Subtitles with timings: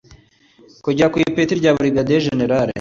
[0.83, 2.69] kugera ku ipeti rya Burigadiye Jenerali